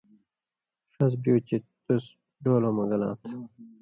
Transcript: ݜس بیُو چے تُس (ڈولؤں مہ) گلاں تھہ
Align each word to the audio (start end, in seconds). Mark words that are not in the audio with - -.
ݜس 0.93 1.13
بیُو 1.23 1.35
چے 1.47 1.57
تُس 1.85 2.03
(ڈولؤں 2.43 2.73
مہ) 2.75 2.83
گلاں 2.89 3.13
تھہ 3.19 3.29